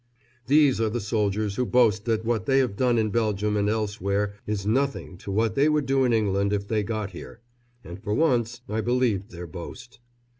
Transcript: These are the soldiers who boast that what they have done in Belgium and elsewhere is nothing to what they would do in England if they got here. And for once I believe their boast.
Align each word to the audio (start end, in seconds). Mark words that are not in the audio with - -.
These 0.47 0.81
are 0.81 0.89
the 0.89 0.99
soldiers 0.99 1.57
who 1.57 1.65
boast 1.67 2.05
that 2.05 2.25
what 2.25 2.47
they 2.47 2.57
have 2.57 2.75
done 2.75 2.97
in 2.97 3.11
Belgium 3.11 3.55
and 3.55 3.69
elsewhere 3.69 4.33
is 4.47 4.65
nothing 4.65 5.15
to 5.19 5.31
what 5.31 5.53
they 5.53 5.69
would 5.69 5.85
do 5.85 6.05
in 6.05 6.11
England 6.11 6.53
if 6.53 6.67
they 6.67 6.81
got 6.81 7.11
here. 7.11 7.39
And 7.83 8.01
for 8.01 8.15
once 8.15 8.61
I 8.67 8.81
believe 8.81 9.29
their 9.29 9.45
boast. 9.45 9.99